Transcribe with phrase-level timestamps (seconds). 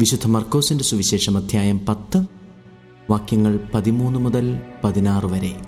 [0.00, 2.24] വിശുദ്ധ മർക്കോസിന്റെ സുവിശേഷം അധ്യായം പത്ത്
[3.10, 5.60] വാക്യങ്ങൾ പതിമൂന്ന് മുതൽ പതിനാറ് വരെ.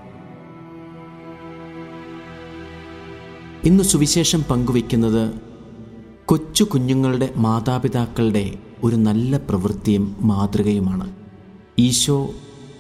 [3.65, 5.35] ഇന്ന് സുവിശേഷം പങ്കുവയ്ക്കുന്നത്
[6.25, 11.13] കൊച്ചു കുഞ്ഞുങ്ങളുടെ മാതാപിതാക്കളുടെ ഒരു നല്ല പ്രവൃത്തിയും മാതൃകയുമാണ്.
[11.79, 12.30] ഈശോ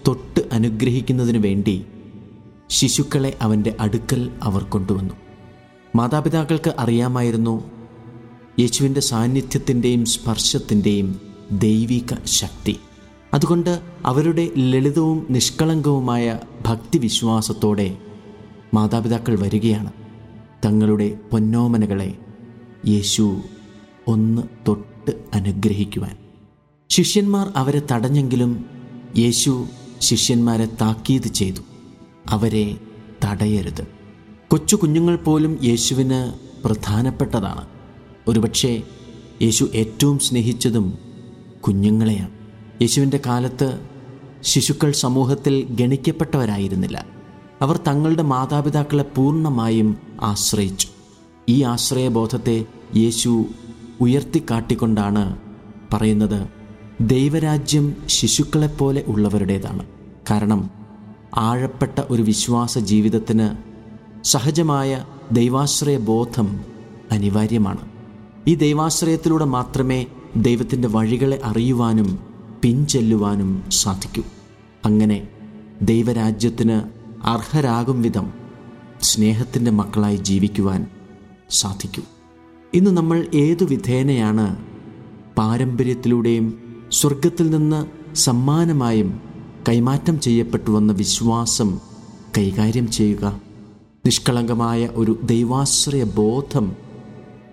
[0.08, 1.84] തൊട്ട് അനുഗ്രഹിക്കുന്നതിനു വേണ്ടി
[2.70, 5.14] ശിശുക്കളെ അവന്റെ അടുക്കൽ അവർ കൊണ്ടുവന്നു.
[5.96, 7.70] മാതാപിതാക്കൾക്ക് അറിയാമായിരുന്നു
[8.60, 12.76] യേശുവിന്റെ സാന്നിധ്യത്തിന്റെയും സ്പർശത്തിന്റെയും ദൈവിക ശക്തി.
[13.34, 17.96] അതുകൊണ്ട് അവരുടെ ലളിതവും നിഷ്കളങ്കവുമായ ഭക്തിവിശ്വാസത്തോടെ
[18.74, 19.92] മാതാപിതാക്കൾ വരികയാണ്.
[20.64, 22.18] തങ്ങളുടെ പൊന്നോമനകളെ
[22.88, 23.40] യേശു
[24.08, 26.16] ഒന്ന് തൊട്ട് അനുഗ്രഹിക്കുവാൻ.
[26.90, 28.66] ശിഷ്യന്മാർ അവരെ തടഞ്ഞെങ്കിലും
[29.18, 29.66] യേശു
[29.98, 31.60] ശിഷ്യന്മാരെ താക്കീത് ചെയ്തു.
[32.28, 32.76] അവരെ
[33.24, 33.86] തടയരുത്.
[34.48, 36.32] കൊച്ചു കുഞ്ഞുങ്ങൾ പോലും യേശുവിന്
[36.64, 37.66] പ്രധാനപ്പെട്ടതാണ്.
[38.28, 38.82] ഒരുപക്ഷെ
[39.42, 41.11] യേശു ഏറ്റവും സ്നേഹിച്ചതും
[41.66, 42.30] കുഞ്ഞുങ്ങളെയാണ്.
[42.82, 43.80] യേശുവിന്റെ കാലത്ത്
[44.42, 47.06] ശിശുക്കൾ സമൂഹത്തിൽ ഗണിക്കപ്പെട്ടവരായിരുന്നില്ല.
[47.62, 50.88] അവർ തങ്ങളുടെ മാതാപിതാക്കളെ പൂർണമായും ആശ്രയിച്ചു.
[51.48, 52.64] ഈ ആശ്രയബോധത്തെ
[52.96, 53.44] യേശു
[54.00, 55.38] ഉയർത്തിക്കാട്ടിക്കൊണ്ടാണ്
[55.92, 56.48] പറയുന്നത്
[57.00, 59.86] ദൈവരാജ്യം ശിശുക്കളെപ്പോലെ ഉള്ളവരുടേതാണ്.
[60.30, 60.70] കാരണം
[61.36, 63.72] ആഴപ്പെട്ട ഒരു വിശ്വാസ ജീവിതത്തിന്
[64.24, 66.60] സഹജമായ ദൈവാശ്രയ ബോധം
[67.12, 67.88] അനിവാര്യമാണ്.
[68.48, 70.06] ഈ ദൈവാശ്രയത്തിലൂടെ മാത്രമേ
[70.36, 72.18] ദൈവത്തിന്റെ വഴികളെ അറിയുവാനും
[72.62, 74.24] പിൻചെല്ലുവാനും സാധിക്കും.
[74.84, 75.28] അങ്ങനെ
[75.82, 76.80] ദൈവരാജ്യത്തിന്
[77.26, 78.32] അർഹരാകും വിധം
[79.02, 80.86] സ്നേഹത്തിന്റെ മക്കളായി ജീവിക്കുവാൻ
[81.50, 82.04] സാധിക്കും.
[82.74, 84.56] ഇന്ന് നമ്മൾ ഏതു വിധേനയാണ്
[85.38, 89.20] പാരമ്പര്യത്തിലൂടെയും സ്വർഗത്തിൽ നിന്ന് സമ്മാനമായും
[89.68, 91.80] കൈമാറ്റം ചെയ്യപ്പെട്ടു വന്ന വിശ്വാസം
[92.38, 93.40] കൈകാര്യം ചെയ്യുക.
[94.06, 96.72] നിഷ്കളങ്കമായ ഒരു ദൈവാശ്രയ ബോധം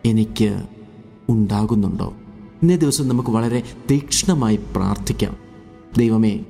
[0.05, 0.63] എനിക്ക്
[1.29, 2.13] ഉണ്ടാകുന്നുണ്ടോ?
[2.63, 5.37] ഇന്നേ ദിവസം നമുക്ക് വളരെ തീക്ഷ്ണമായി പ്രാർത്ഥിക്കാം.
[5.97, 6.45] ദൈവമേ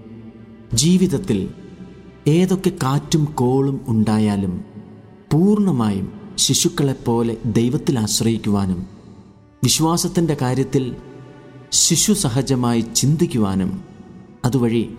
[0.73, 1.49] ജീവിതത്തിൽ
[2.27, 4.65] ഏതൊക്കെ കാറ്റും കോളും ഉണ്ടായാലും
[5.33, 8.87] പൂർണമായും ശിശുക്കളെപ്പോലെ ദൈവത്തിൽ ആശ്രയിക്കുവാനും
[9.63, 10.95] വിശ്വാസത്തിന്റെ കാര്യത്തിൽ
[11.71, 13.83] ശിശു സഹജമായി ചിന്തിക്കുവാനും
[14.45, 14.89] അതുവഴി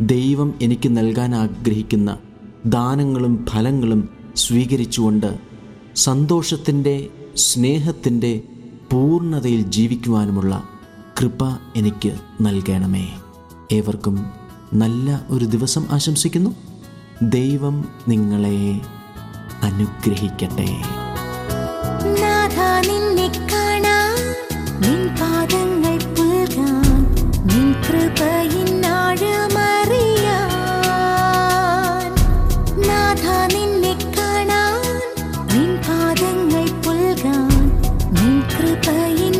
[0.00, 2.18] ദൈവം എനിക്ക് നൽകാൻ ആഗ്രഹിക്കുന്ന
[2.66, 5.30] ദാനങ്ങളും ഫലങ്ങളും സ്വീകരിച്ചുകൊണ്ട്
[5.94, 8.42] സന്തോഷത്തിന്റെ സ്നേഹത്തിന്റെ
[8.94, 10.68] പൂർണതയിൽ ജീവിക്കുവാനുമുള്ള
[11.20, 11.44] കൃപ
[11.76, 13.08] എനിക്ക് നൽകണമേ.
[13.72, 14.26] ഏവർക്കും
[14.74, 16.50] നല്ല ഒരു ദിവസം ആശംസിക്കുന്നു.
[17.22, 18.80] ദൈവം നിങ്ങളെ
[19.62, 20.76] അനുഗ്രഹിക്കട്ടെ.
[38.94, 39.33] 可以。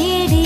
[0.00, 0.39] தேடி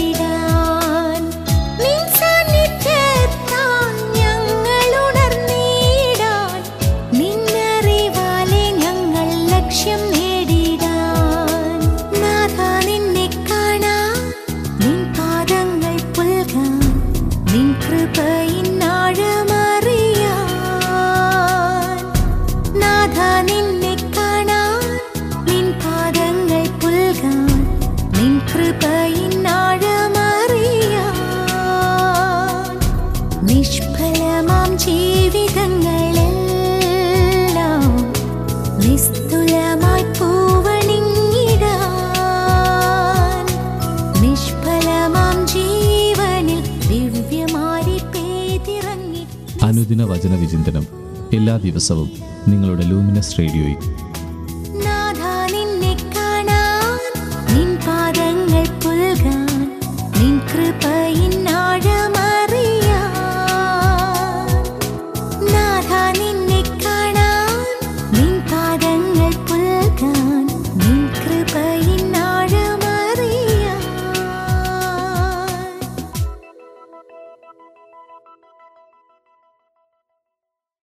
[51.44, 52.10] എല്ലാ ദിവസവും
[52.48, 53.80] നിങ്ങളുടെ ലൂമിനസ് റേഡിയോയിൽ.